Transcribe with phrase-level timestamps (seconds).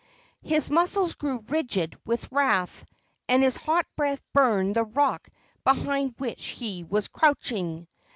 [0.41, 2.83] His muscles grew rigid with wrath,
[3.29, 5.29] and his hot breath burned the rock
[5.63, 7.87] behind which he was crouching.